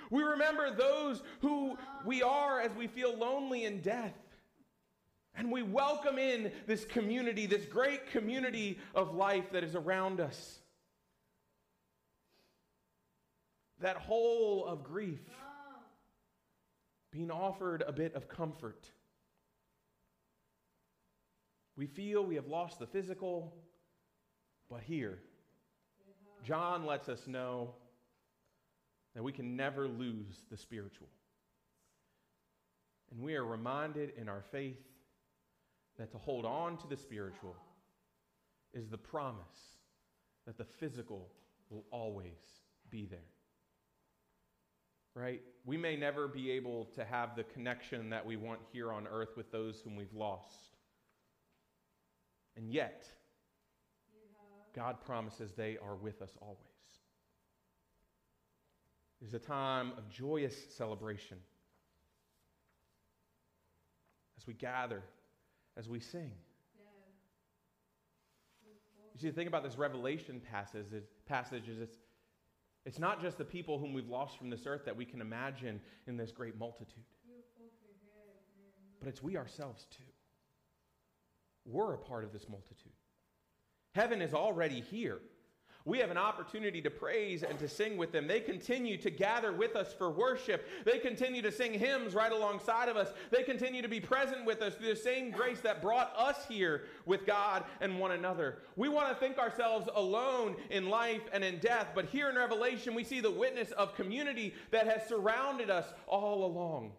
We 0.09 0.23
remember 0.23 0.73
those 0.73 1.21
who 1.41 1.77
we 2.05 2.23
are 2.23 2.61
as 2.61 2.71
we 2.77 2.87
feel 2.87 3.13
lonely 3.15 3.65
in 3.65 3.81
death. 3.81 4.15
And 5.35 5.51
we 5.51 5.63
welcome 5.63 6.17
in 6.17 6.49
this 6.65 6.85
community, 6.85 7.45
this 7.45 7.65
great 7.65 8.09
community 8.09 8.79
of 8.95 9.13
life 9.13 9.51
that 9.51 9.65
is 9.65 9.75
around 9.75 10.21
us. 10.21 10.59
That 13.81 13.97
whole 13.97 14.65
of 14.65 14.83
grief 14.83 15.19
being 17.11 17.31
offered 17.31 17.83
a 17.87 17.91
bit 17.91 18.13
of 18.15 18.27
comfort. 18.27 18.89
We 21.75 21.87
feel 21.87 22.25
we 22.25 22.35
have 22.35 22.47
lost 22.47 22.79
the 22.79 22.87
physical, 22.87 23.53
but 24.69 24.81
here, 24.81 25.19
John 26.43 26.85
lets 26.85 27.09
us 27.09 27.25
know 27.25 27.73
that 29.15 29.23
we 29.23 29.31
can 29.31 29.55
never 29.55 29.87
lose 29.87 30.45
the 30.51 30.57
spiritual. 30.57 31.07
And 33.11 33.21
we 33.21 33.35
are 33.35 33.45
reminded 33.45 34.13
in 34.17 34.29
our 34.29 34.43
faith 34.51 34.77
that 35.97 36.11
to 36.11 36.17
hold 36.17 36.45
on 36.45 36.77
to 36.77 36.87
the 36.87 36.97
spiritual 36.97 37.55
is 38.73 38.87
the 38.89 38.97
promise 38.97 39.77
that 40.45 40.57
the 40.57 40.65
physical 40.65 41.27
will 41.69 41.85
always 41.91 42.61
be 42.89 43.05
there 43.05 43.19
right? 45.15 45.41
We 45.65 45.77
may 45.77 45.95
never 45.95 46.27
be 46.27 46.51
able 46.51 46.85
to 46.95 47.03
have 47.03 47.35
the 47.35 47.43
connection 47.43 48.09
that 48.09 48.25
we 48.25 48.35
want 48.35 48.59
here 48.71 48.91
on 48.91 49.07
earth 49.07 49.35
with 49.35 49.51
those 49.51 49.81
whom 49.81 49.95
we've 49.95 50.13
lost. 50.13 50.75
And 52.55 52.71
yet, 52.71 53.05
God 54.75 55.01
promises 55.01 55.53
they 55.53 55.77
are 55.77 55.95
with 55.95 56.21
us 56.21 56.31
always. 56.41 56.57
It 59.21 59.27
is 59.27 59.33
a 59.33 59.39
time 59.39 59.91
of 59.97 60.09
joyous 60.09 60.55
celebration 60.75 61.37
as 64.37 64.47
we 64.47 64.53
gather, 64.53 65.03
as 65.75 65.89
we 65.89 65.99
sing. 65.99 66.31
You 69.13 69.19
see, 69.19 69.27
the 69.27 69.35
thing 69.35 69.47
about 69.47 69.63
this 69.63 69.77
Revelation 69.77 70.41
passage 70.49 70.93
is, 70.93 71.03
passage 71.25 71.67
is 71.67 71.81
it's, 71.81 71.97
it's 72.85 72.99
not 72.99 73.21
just 73.21 73.37
the 73.37 73.45
people 73.45 73.77
whom 73.77 73.93
we've 73.93 74.09
lost 74.09 74.37
from 74.37 74.49
this 74.49 74.65
earth 74.65 74.85
that 74.85 74.95
we 74.95 75.05
can 75.05 75.21
imagine 75.21 75.81
in 76.07 76.17
this 76.17 76.31
great 76.31 76.57
multitude, 76.57 77.03
but 78.99 79.07
it's 79.07 79.21
we 79.21 79.37
ourselves 79.37 79.85
too. 79.91 80.03
We're 81.65 81.93
a 81.93 81.97
part 81.97 82.23
of 82.23 82.33
this 82.33 82.47
multitude. 82.49 82.93
Heaven 83.93 84.21
is 84.21 84.33
already 84.33 84.81
here 84.81 85.19
we 85.85 85.97
have 85.99 86.11
an 86.11 86.17
opportunity 86.17 86.81
to 86.81 86.89
praise 86.89 87.41
and 87.43 87.57
to 87.59 87.69
sing 87.69 87.97
with 87.97 88.11
them. 88.11 88.27
They 88.27 88.41
continue 88.41 88.97
to 88.97 89.09
gather 89.09 89.53
with 89.53 89.75
us 89.75 89.93
for 89.93 90.11
worship. 90.11 90.67
They 90.85 90.99
continue 90.99 91.41
to 91.41 91.51
sing 91.51 91.73
hymns 91.73 92.13
right 92.13 92.31
alongside 92.31 92.89
of 92.89 92.97
us. 92.97 93.13
They 93.31 93.43
continue 93.43 93.81
to 93.81 93.87
be 93.87 93.99
present 93.99 94.45
with 94.45 94.61
us 94.61 94.75
through 94.75 94.89
the 94.89 94.95
same 94.95 95.31
grace 95.31 95.61
that 95.61 95.81
brought 95.81 96.13
us 96.17 96.45
here 96.47 96.83
with 97.05 97.25
God 97.25 97.63
and 97.79 97.97
one 97.97 98.11
another. 98.11 98.59
We 98.75 98.89
want 98.89 99.09
to 99.09 99.15
think 99.15 99.37
ourselves 99.37 99.87
alone 99.95 100.57
in 100.69 100.89
life 100.89 101.21
and 101.31 101.43
in 101.43 101.59
death, 101.59 101.87
but 101.95 102.05
here 102.05 102.29
in 102.29 102.35
Revelation, 102.35 102.93
we 102.93 103.03
see 103.03 103.21
the 103.21 103.31
witness 103.31 103.71
of 103.71 103.95
community 103.95 104.53
that 104.71 104.85
has 104.85 105.07
surrounded 105.07 105.69
us 105.69 105.85
all 106.07 106.45
along. 106.45 106.91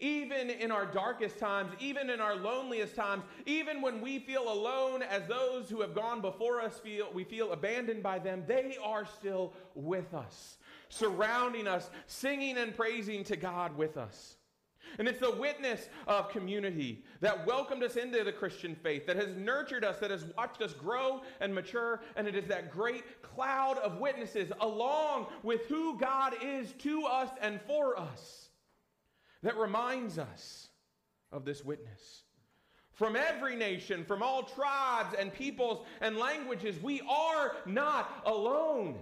Even 0.00 0.50
in 0.50 0.70
our 0.70 0.86
darkest 0.86 1.38
times, 1.38 1.72
even 1.80 2.10
in 2.10 2.20
our 2.20 2.36
loneliest 2.36 2.94
times, 2.94 3.22
even 3.44 3.80
when 3.80 4.00
we 4.00 4.18
feel 4.18 4.52
alone 4.52 5.02
as 5.02 5.26
those 5.26 5.68
who 5.68 5.80
have 5.80 5.94
gone 5.94 6.20
before 6.20 6.60
us 6.60 6.78
feel, 6.78 7.08
we 7.12 7.24
feel 7.24 7.52
abandoned 7.52 8.02
by 8.02 8.18
them, 8.18 8.44
they 8.46 8.76
are 8.82 9.06
still 9.06 9.52
with 9.74 10.14
us, 10.14 10.58
surrounding 10.88 11.66
us, 11.66 11.90
singing 12.06 12.58
and 12.58 12.76
praising 12.76 13.24
to 13.24 13.36
God 13.36 13.76
with 13.76 13.96
us. 13.96 14.36
And 14.98 15.08
it's 15.08 15.20
the 15.20 15.34
witness 15.34 15.88
of 16.06 16.30
community 16.30 17.04
that 17.20 17.46
welcomed 17.46 17.82
us 17.82 17.96
into 17.96 18.24
the 18.24 18.32
Christian 18.32 18.74
faith, 18.74 19.06
that 19.06 19.16
has 19.16 19.36
nurtured 19.36 19.84
us, 19.84 19.98
that 19.98 20.10
has 20.10 20.24
watched 20.36 20.62
us 20.62 20.72
grow 20.72 21.22
and 21.40 21.54
mature. 21.54 22.00
And 22.16 22.26
it 22.26 22.34
is 22.34 22.46
that 22.46 22.70
great 22.70 23.22
cloud 23.22 23.78
of 23.78 23.98
witnesses, 23.98 24.52
along 24.60 25.26
with 25.42 25.66
who 25.66 25.98
God 25.98 26.34
is 26.42 26.72
to 26.78 27.04
us 27.04 27.30
and 27.40 27.60
for 27.66 27.98
us 27.98 28.45
that 29.42 29.56
reminds 29.56 30.18
us 30.18 30.68
of 31.32 31.44
this 31.44 31.64
witness. 31.64 32.22
From 32.92 33.14
every 33.14 33.56
nation, 33.56 34.04
from 34.04 34.22
all 34.22 34.42
tribes 34.42 35.14
and 35.18 35.32
peoples 35.32 35.84
and 36.00 36.16
languages, 36.16 36.82
we 36.82 37.02
are 37.02 37.56
not 37.66 38.22
alone. 38.24 38.96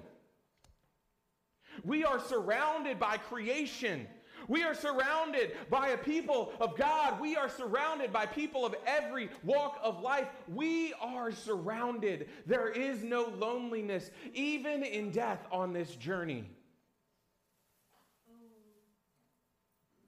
We 1.84 2.04
are 2.04 2.18
surrounded 2.18 2.98
by 2.98 3.18
creation. 3.18 4.08
We 4.48 4.62
are 4.62 4.74
surrounded 4.74 5.52
by 5.70 5.88
a 5.88 5.96
people 5.96 6.52
of 6.60 6.76
God. 6.76 7.20
We 7.20 7.36
are 7.36 7.48
surrounded 7.48 8.12
by 8.12 8.26
people 8.26 8.66
of 8.66 8.74
every 8.86 9.30
walk 9.42 9.78
of 9.82 10.02
life. 10.02 10.28
We 10.48 10.92
are 11.00 11.32
surrounded. 11.32 12.28
There 12.46 12.68
is 12.68 13.02
no 13.02 13.32
loneliness, 13.38 14.10
even 14.34 14.82
in 14.82 15.10
death 15.10 15.46
on 15.50 15.72
this 15.72 15.94
journey. 15.96 16.44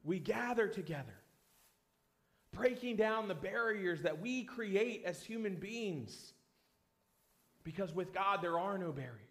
We 0.06 0.18
gather 0.18 0.68
together, 0.68 1.20
breaking 2.52 2.96
down 2.96 3.28
the 3.28 3.34
barriers 3.34 4.00
that 4.02 4.22
we 4.22 4.44
create 4.44 5.02
as 5.04 5.22
human 5.22 5.56
beings. 5.56 6.32
Because 7.64 7.94
with 7.94 8.14
God, 8.14 8.40
there 8.40 8.58
are 8.58 8.78
no 8.78 8.92
barriers 8.92 9.26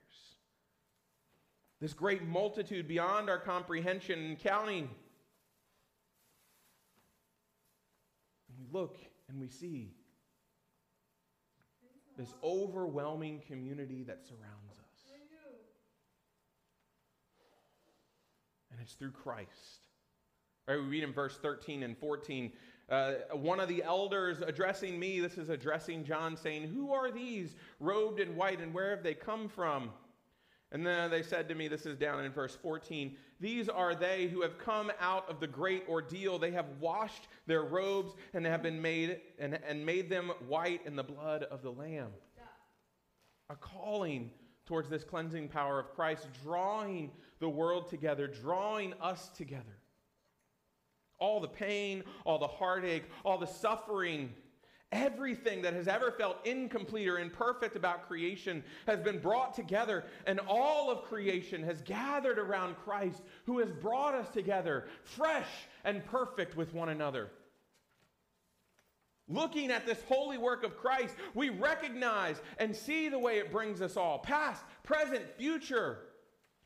this 1.86 1.94
great 1.94 2.24
multitude 2.24 2.88
beyond 2.88 3.30
our 3.30 3.38
comprehension 3.38 4.18
and 4.18 4.40
counting. 4.40 4.90
And 8.50 8.58
we 8.58 8.66
look 8.72 8.98
and 9.30 9.40
we 9.40 9.50
see 9.50 9.92
this 12.18 12.34
overwhelming 12.44 13.42
community 13.46 14.04
that 14.04 14.26
surrounds 14.26 14.74
us. 14.80 15.12
And 18.72 18.80
it's 18.82 18.94
through 18.94 19.12
Christ. 19.12 19.85
Right, 20.68 20.78
we 20.78 20.86
read 20.86 21.04
in 21.04 21.14
verse 21.14 21.38
13 21.42 21.84
and 21.84 21.98
14. 21.98 22.52
Uh, 22.90 23.14
one 23.34 23.60
of 23.60 23.68
the 23.68 23.84
elders 23.84 24.42
addressing 24.42 25.00
me, 25.00 25.20
this 25.20 25.38
is 25.38 25.50
addressing 25.50 26.04
John, 26.04 26.36
saying, 26.36 26.70
Who 26.70 26.92
are 26.92 27.12
these 27.12 27.56
robed 27.80 28.20
in 28.20 28.36
white 28.36 28.60
and 28.60 28.74
where 28.74 28.90
have 28.92 29.04
they 29.04 29.14
come 29.14 29.48
from? 29.48 29.92
And 30.72 30.86
then 30.86 31.10
they 31.10 31.22
said 31.22 31.48
to 31.50 31.56
me, 31.56 31.68
this 31.68 31.86
is 31.86 31.96
down 31.96 32.26
in 32.26 32.32
verse 32.32 32.58
14, 32.62 33.16
these 33.40 33.70
are 33.70 33.96
they 33.96 34.28
who 34.28 34.42
have 34.42 34.58
come 34.58 34.92
out 35.00 35.30
of 35.30 35.40
the 35.40 35.48
great 35.48 35.88
ordeal. 35.88 36.38
They 36.38 36.52
have 36.52 36.66
washed 36.80 37.28
their 37.46 37.64
robes 37.64 38.14
and 38.34 38.46
have 38.46 38.64
been 38.64 38.82
made 38.82 39.22
and, 39.40 39.60
and 39.66 39.86
made 39.86 40.10
them 40.10 40.32
white 40.48 40.82
in 40.86 40.96
the 40.96 41.04
blood 41.04 41.44
of 41.44 41.62
the 41.62 41.72
Lamb. 41.72 42.10
A 43.50 43.56
calling 43.56 44.32
towards 44.66 44.90
this 44.90 45.04
cleansing 45.04 45.48
power 45.48 45.80
of 45.80 45.94
Christ, 45.94 46.28
drawing 46.44 47.12
the 47.40 47.48
world 47.48 47.88
together, 47.88 48.28
drawing 48.28 48.94
us 49.00 49.30
together. 49.30 49.78
All 51.20 51.40
the 51.40 51.48
pain, 51.48 52.04
all 52.26 52.40
the 52.40 52.48
heartache, 52.48 53.06
all 53.24 53.38
the 53.38 53.48
suffering 53.48 54.34
Everything 54.92 55.62
that 55.64 55.74
has 55.74 55.90
ever 55.90 56.12
felt 56.12 56.46
incomplete 56.46 57.10
or 57.10 57.20
imperfect 57.20 57.76
about 57.76 58.08
creation 58.08 58.64
has 58.88 59.02
been 59.02 59.20
brought 59.20 59.54
together, 59.54 60.06
and 60.26 60.40
all 60.48 60.90
of 60.90 61.04
creation 61.04 61.64
has 61.64 61.82
gathered 61.82 62.40
around 62.40 62.78
Christ, 62.78 63.22
who 63.46 63.60
has 63.60 63.72
brought 63.72 64.14
us 64.14 64.30
together, 64.30 64.86
fresh 65.04 65.50
and 65.84 66.06
perfect 66.06 66.56
with 66.56 66.74
one 66.74 66.90
another. 66.90 67.30
Looking 69.28 69.70
at 69.70 69.86
this 69.86 70.02
holy 70.08 70.38
work 70.38 70.64
of 70.64 70.78
Christ, 70.78 71.16
we 71.34 71.50
recognize 71.50 72.40
and 72.60 72.74
see 72.74 73.10
the 73.10 73.20
way 73.20 73.40
it 73.40 73.52
brings 73.52 73.82
us 73.82 73.98
all 73.98 74.20
past, 74.20 74.64
present, 74.84 75.26
future 75.38 75.98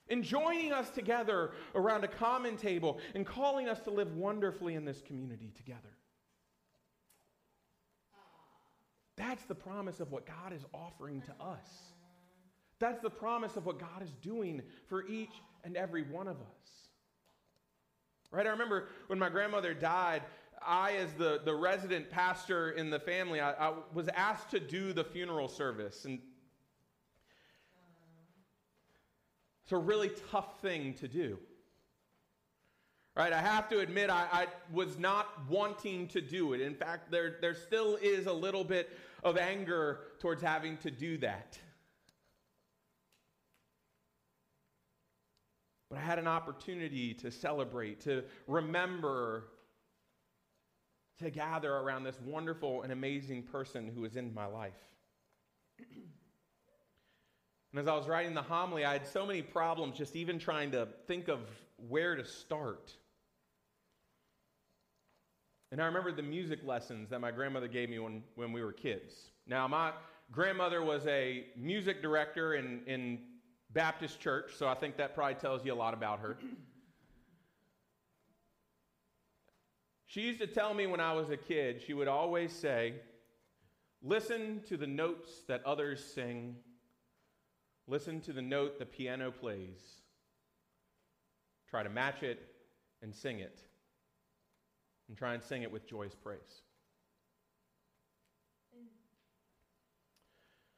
in 0.09 0.23
joining 0.23 0.71
us 0.73 0.89
together 0.89 1.51
around 1.75 2.03
a 2.03 2.07
common 2.07 2.57
table 2.57 2.99
and 3.15 3.25
calling 3.25 3.69
us 3.69 3.79
to 3.81 3.91
live 3.91 4.15
wonderfully 4.15 4.75
in 4.75 4.85
this 4.85 5.01
community 5.01 5.51
together. 5.55 5.95
That's 9.15 9.43
the 9.45 9.55
promise 9.55 9.99
of 9.99 10.11
what 10.11 10.25
God 10.25 10.53
is 10.53 10.65
offering 10.73 11.21
to 11.23 11.43
us. 11.43 11.67
That's 12.79 13.01
the 13.01 13.09
promise 13.09 13.57
of 13.57 13.65
what 13.65 13.77
God 13.77 14.01
is 14.01 14.11
doing 14.21 14.61
for 14.87 15.05
each 15.07 15.33
and 15.63 15.75
every 15.75 16.03
one 16.03 16.27
of 16.27 16.37
us. 16.37 16.89
Right? 18.31 18.47
I 18.47 18.49
remember 18.49 18.87
when 19.07 19.19
my 19.19 19.29
grandmother 19.29 19.73
died, 19.73 20.21
I, 20.65 20.93
as 20.93 21.13
the, 21.13 21.41
the 21.43 21.53
resident 21.53 22.09
pastor 22.09 22.71
in 22.71 22.89
the 22.89 22.99
family, 22.99 23.41
I, 23.41 23.51
I 23.51 23.73
was 23.93 24.07
asked 24.09 24.51
to 24.51 24.59
do 24.59 24.93
the 24.93 25.03
funeral 25.03 25.49
service. 25.49 26.05
And 26.05 26.19
it's 29.69 29.73
a 29.75 29.77
really 29.77 30.09
tough 30.31 30.59
thing 30.63 30.95
to 30.95 31.07
do. 31.07 31.37
Right? 33.15 33.31
I 33.31 33.39
have 33.39 33.69
to 33.69 33.81
admit, 33.81 34.09
I, 34.09 34.25
I, 34.31 34.47
was 34.73 34.97
not 34.97 35.27
wanting 35.47 36.07
to 36.07 36.21
do 36.21 36.53
it. 36.53 36.61
In 36.61 36.73
fact, 36.73 37.11
there, 37.11 37.35
there 37.39 37.53
still 37.53 37.95
is 38.01 38.25
a 38.25 38.33
little 38.33 38.63
bit 38.63 38.89
of 39.23 39.37
anger 39.37 39.99
towards 40.17 40.41
having 40.41 40.77
to 40.77 40.89
do 40.89 41.19
that. 41.19 41.59
But 45.91 45.99
I 45.99 46.01
had 46.01 46.17
an 46.17 46.27
opportunity 46.27 47.13
to 47.13 47.29
celebrate, 47.29 48.01
to 48.01 48.23
remember, 48.47 49.49
to 51.19 51.29
gather 51.29 51.75
around 51.75 52.05
this 52.05 52.19
wonderful 52.25 52.81
and 52.81 52.91
amazing 52.91 53.43
person 53.43 53.91
who 53.93 54.03
is 54.03 54.15
in 54.15 54.33
my 54.33 54.47
life. 54.47 54.81
And 57.71 57.79
as 57.79 57.87
I 57.87 57.95
was 57.95 58.07
writing 58.07 58.33
the 58.33 58.41
homily, 58.41 58.83
I 58.83 58.93
had 58.93 59.05
so 59.05 59.25
many 59.25 59.41
problems 59.41 59.97
just 59.97 60.15
even 60.15 60.39
trying 60.39 60.71
to 60.71 60.87
think 61.07 61.27
of 61.27 61.39
where 61.87 62.15
to 62.15 62.25
start. 62.25 62.93
And 65.71 65.79
I 65.79 65.85
remember 65.85 66.11
the 66.11 66.23
music 66.23 66.61
lessons 66.65 67.09
that 67.11 67.21
my 67.21 67.29
grandmother 67.29 67.67
gave 67.67 67.89
me 67.89 67.99
when, 67.99 68.23
when 68.35 68.51
we 68.51 68.63
were 68.63 68.73
kids. 68.73 69.13
Now, 69.45 69.67
my 69.67 69.91
grandmother 70.31 70.83
was 70.83 71.05
a 71.05 71.45
music 71.55 72.01
director 72.01 72.55
in, 72.55 72.81
in 72.87 73.19
Baptist 73.71 74.19
church, 74.19 74.53
so 74.57 74.67
I 74.67 74.73
think 74.73 74.97
that 74.97 75.13
probably 75.13 75.35
tells 75.35 75.63
you 75.63 75.73
a 75.73 75.75
lot 75.75 75.93
about 75.93 76.19
her. 76.19 76.37
She 80.07 80.21
used 80.21 80.39
to 80.39 80.47
tell 80.47 80.73
me 80.73 80.87
when 80.87 80.99
I 80.99 81.13
was 81.13 81.29
a 81.29 81.37
kid, 81.37 81.83
she 81.85 81.93
would 81.93 82.07
always 82.07 82.51
say, 82.51 82.95
Listen 84.01 84.59
to 84.67 84.75
the 84.75 84.87
notes 84.87 85.43
that 85.47 85.63
others 85.65 86.03
sing, 86.03 86.55
listen 87.89 88.21
to 88.21 88.33
the 88.33 88.41
note 88.41 88.77
the 88.77 88.85
piano 88.85 89.31
plays, 89.31 90.01
try 91.69 91.83
to 91.83 91.89
match 91.89 92.23
it 92.23 92.39
and 93.01 93.13
sing 93.13 93.39
it 93.39 93.59
and 95.07 95.17
try 95.17 95.33
and 95.33 95.41
sing 95.43 95.63
it 95.63 95.71
with 95.71 95.87
joyous 95.87 96.15
praise. 96.15 96.39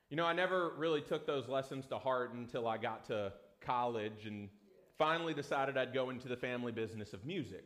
You 0.10 0.17
know, 0.17 0.26
I 0.26 0.34
never 0.34 0.71
really 0.78 1.02
took 1.02 1.26
those 1.26 1.47
lessons 1.47 1.86
to 1.88 1.97
heart 1.97 2.34
until 2.34 2.67
I 2.67 2.78
got 2.78 3.06
to 3.06 3.32
college 3.62 4.26
and 4.26 4.50
finally 4.97 5.34
decided 5.34 5.78
I'd 5.78 5.93
go 5.93 6.10
into 6.10 6.28
the 6.28 6.36
family 6.36 6.71
business 6.71 7.13
of 7.13 7.26
music. 7.26 7.63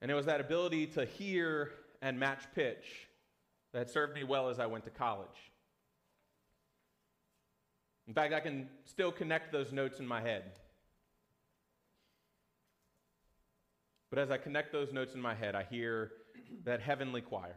And 0.00 0.10
it 0.10 0.14
was 0.14 0.26
that 0.26 0.40
ability 0.40 0.86
to 0.88 1.04
hear 1.04 1.72
and 2.00 2.18
match 2.18 2.44
pitch 2.54 3.08
that 3.72 3.90
served 3.90 4.14
me 4.14 4.24
well 4.24 4.48
as 4.48 4.58
I 4.58 4.66
went 4.66 4.84
to 4.84 4.90
college. 4.90 5.28
In 8.08 8.14
fact, 8.14 8.32
I 8.32 8.40
can 8.40 8.68
still 8.84 9.10
connect 9.10 9.52
those 9.52 9.72
notes 9.72 9.98
in 9.98 10.06
my 10.06 10.20
head. 10.20 10.52
But 14.10 14.20
as 14.20 14.30
I 14.30 14.38
connect 14.38 14.72
those 14.72 14.92
notes 14.92 15.14
in 15.14 15.20
my 15.20 15.34
head, 15.34 15.54
I 15.54 15.64
hear 15.64 16.12
that 16.64 16.80
heavenly 16.80 17.20
choir. 17.20 17.56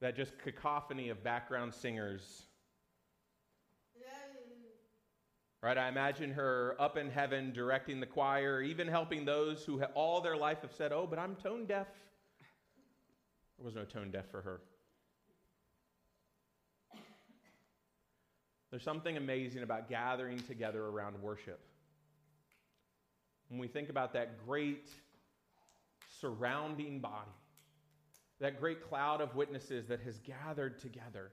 That 0.00 0.16
just 0.16 0.32
cacophony 0.38 1.08
of 1.08 1.22
background 1.22 1.74
singers. 1.74 2.42
Right? 5.60 5.76
I 5.76 5.88
imagine 5.88 6.32
her 6.32 6.76
up 6.78 6.96
in 6.96 7.10
heaven 7.10 7.52
directing 7.52 7.98
the 7.98 8.06
choir, 8.06 8.62
even 8.62 8.86
helping 8.86 9.24
those 9.24 9.64
who 9.64 9.82
all 9.94 10.20
their 10.20 10.36
life 10.36 10.62
have 10.62 10.72
said, 10.72 10.92
Oh, 10.92 11.06
but 11.08 11.18
I'm 11.18 11.34
tone 11.36 11.66
deaf. 11.66 11.88
There 13.58 13.64
was 13.64 13.74
no 13.74 13.84
tone 13.84 14.12
deaf 14.12 14.30
for 14.30 14.40
her. 14.40 14.60
There's 18.70 18.82
something 18.82 19.16
amazing 19.16 19.62
about 19.62 19.88
gathering 19.88 20.38
together 20.40 20.84
around 20.84 21.20
worship 21.22 21.60
when 23.48 23.58
we 23.58 23.68
think 23.68 23.88
about 23.88 24.12
that 24.12 24.44
great 24.46 24.90
surrounding 26.20 27.00
body, 27.00 27.30
that 28.40 28.60
great 28.60 28.86
cloud 28.88 29.20
of 29.20 29.34
witnesses 29.34 29.86
that 29.88 30.00
has 30.00 30.18
gathered 30.18 30.78
together, 30.78 31.30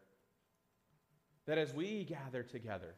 that 1.46 1.58
as 1.58 1.74
we 1.74 2.04
gather 2.06 2.44
together, 2.44 2.96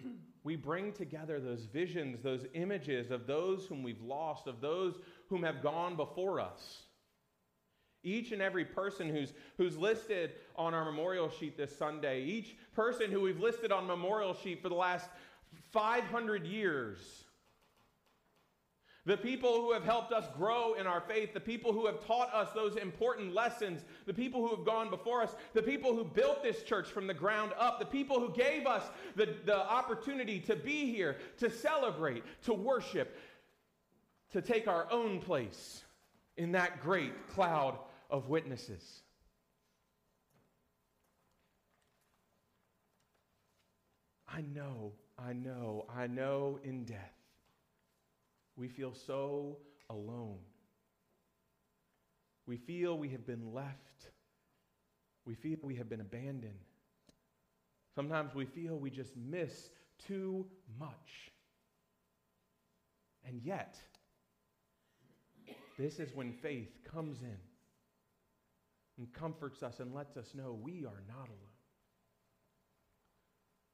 we 0.44 0.56
bring 0.56 0.92
together 0.92 1.40
those 1.40 1.64
visions, 1.64 2.22
those 2.22 2.46
images 2.54 3.10
of 3.10 3.26
those 3.26 3.66
whom 3.66 3.82
we've 3.82 4.02
lost, 4.02 4.46
of 4.46 4.60
those 4.60 4.98
whom 5.28 5.42
have 5.42 5.62
gone 5.62 5.96
before 5.96 6.40
us. 6.40 6.82
Each 8.06 8.30
and 8.30 8.40
every 8.40 8.64
person 8.64 9.08
who's, 9.08 9.32
who's 9.58 9.76
listed 9.76 10.30
on 10.54 10.74
our 10.74 10.84
memorial 10.84 11.28
sheet 11.28 11.56
this 11.56 11.76
Sunday, 11.76 12.22
each 12.22 12.54
person 12.72 13.10
who 13.10 13.20
we've 13.20 13.40
listed 13.40 13.72
on 13.72 13.84
memorial 13.88 14.32
sheet 14.32 14.62
for 14.62 14.68
the 14.68 14.76
last 14.76 15.08
500 15.72 16.46
years, 16.46 16.98
the 19.06 19.16
people 19.16 19.60
who 19.60 19.72
have 19.72 19.82
helped 19.82 20.12
us 20.12 20.24
grow 20.36 20.74
in 20.74 20.86
our 20.86 21.00
faith, 21.00 21.34
the 21.34 21.40
people 21.40 21.72
who 21.72 21.86
have 21.86 22.04
taught 22.06 22.32
us 22.32 22.48
those 22.54 22.76
important 22.76 23.34
lessons, 23.34 23.84
the 24.06 24.14
people 24.14 24.40
who 24.40 24.54
have 24.54 24.64
gone 24.64 24.88
before 24.88 25.22
us, 25.22 25.34
the 25.52 25.62
people 25.62 25.92
who 25.92 26.04
built 26.04 26.44
this 26.44 26.62
church 26.62 26.86
from 26.86 27.08
the 27.08 27.14
ground 27.14 27.52
up, 27.58 27.80
the 27.80 27.86
people 27.86 28.20
who 28.20 28.32
gave 28.32 28.68
us 28.68 28.84
the, 29.16 29.34
the 29.46 29.56
opportunity 29.56 30.38
to 30.38 30.54
be 30.54 30.92
here, 30.92 31.16
to 31.38 31.50
celebrate, 31.50 32.22
to 32.44 32.54
worship, 32.54 33.16
to 34.30 34.40
take 34.40 34.68
our 34.68 34.86
own 34.92 35.20
place 35.20 35.82
in 36.36 36.52
that 36.52 36.82
great 36.82 37.12
cloud 37.28 37.78
of 38.10 38.28
witnesses. 38.28 39.02
I 44.28 44.42
know, 44.54 44.92
I 45.18 45.32
know, 45.32 45.86
I 45.94 46.06
know 46.06 46.58
in 46.62 46.84
death 46.84 47.16
we 48.56 48.68
feel 48.68 48.92
so 48.94 49.58
alone. 49.90 50.38
We 52.46 52.56
feel 52.56 52.98
we 52.98 53.08
have 53.10 53.26
been 53.26 53.52
left. 53.52 54.10
We 55.24 55.34
feel 55.34 55.58
we 55.62 55.74
have 55.76 55.88
been 55.88 56.00
abandoned. 56.00 56.58
Sometimes 57.94 58.34
we 58.34 58.44
feel 58.44 58.76
we 58.76 58.90
just 58.90 59.16
miss 59.16 59.70
too 60.06 60.46
much. 60.78 61.32
And 63.26 63.40
yet, 63.42 63.76
this 65.78 65.98
is 65.98 66.14
when 66.14 66.32
faith 66.32 66.70
comes 66.92 67.22
in 67.22 67.36
and 68.98 69.12
comforts 69.12 69.62
us 69.62 69.80
and 69.80 69.94
lets 69.94 70.16
us 70.16 70.34
know 70.34 70.58
we 70.60 70.84
are 70.84 71.02
not 71.08 71.28
alone. 71.28 71.56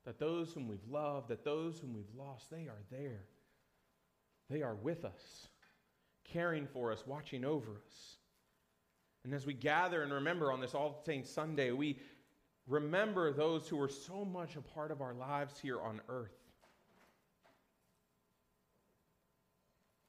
That 0.04 0.18
those 0.18 0.52
whom 0.52 0.66
we've 0.66 0.88
loved, 0.88 1.28
that 1.28 1.44
those 1.44 1.78
whom 1.78 1.94
we've 1.94 2.14
lost, 2.16 2.50
they 2.50 2.66
are 2.66 2.82
there. 2.90 3.24
They 4.50 4.62
are 4.62 4.74
with 4.74 5.04
us, 5.04 5.46
caring 6.24 6.66
for 6.66 6.90
us, 6.92 7.04
watching 7.06 7.44
over 7.44 7.70
us. 7.86 8.16
And 9.24 9.32
as 9.32 9.46
we 9.46 9.54
gather 9.54 10.02
and 10.02 10.12
remember 10.12 10.50
on 10.50 10.60
this 10.60 10.74
All 10.74 11.00
Saints 11.06 11.30
Sunday, 11.30 11.70
we 11.70 12.00
remember 12.66 13.32
those 13.32 13.68
who 13.68 13.76
were 13.76 13.88
so 13.88 14.24
much 14.24 14.56
a 14.56 14.60
part 14.60 14.90
of 14.90 15.00
our 15.00 15.14
lives 15.14 15.58
here 15.60 15.80
on 15.80 16.00
earth. 16.08 16.34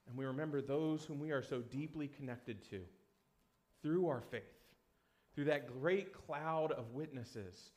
And 0.08 0.18
we 0.18 0.26
remember 0.26 0.62
those 0.62 1.06
whom 1.06 1.20
we 1.20 1.32
are 1.32 1.44
so 1.44 1.62
deeply 1.62 2.08
connected 2.08 2.68
to 2.70 2.82
through 3.82 4.08
our 4.08 4.22
faith, 4.22 4.42
through 5.34 5.46
that 5.46 5.82
great 5.82 6.14
cloud 6.14 6.72
of 6.72 6.92
witnesses, 6.94 7.72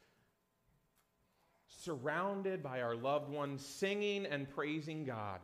surrounded 1.67 2.63
by 2.63 2.83
our 2.83 2.95
loved 2.95 3.31
ones, 3.31 3.65
singing 3.65 4.27
and 4.27 4.49
praising 4.55 5.05
God. 5.05 5.41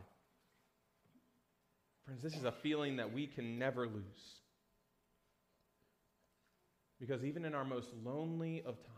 Friends, 2.05 2.21
this 2.21 2.35
is 2.35 2.43
a 2.43 2.51
feeling 2.51 2.97
that 2.97 3.13
we 3.13 3.27
can 3.27 3.57
never 3.57 3.87
lose. 3.87 4.41
Because 6.99 7.23
even 7.23 7.45
in 7.45 7.55
our 7.55 7.65
most 7.65 7.89
lonely 8.03 8.59
of 8.65 8.75
times, 8.75 8.93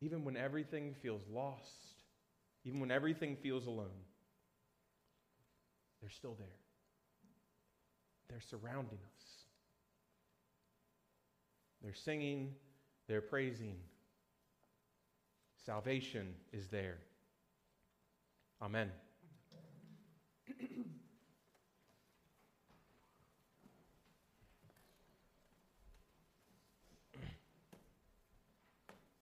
even 0.00 0.24
when 0.24 0.36
everything 0.36 0.94
feels 1.02 1.22
lost, 1.32 1.94
even 2.64 2.80
when 2.80 2.90
everything 2.90 3.36
feels 3.36 3.66
alone, 3.66 3.88
they're 6.00 6.10
still 6.10 6.36
there. 6.38 6.48
They're 8.28 8.40
surrounding 8.40 8.98
us. 9.06 9.09
They're 11.82 11.94
singing, 11.94 12.54
they're 13.08 13.20
praising. 13.20 13.76
Salvation 15.64 16.34
is 16.52 16.68
there. 16.68 16.98
Amen. 18.62 18.90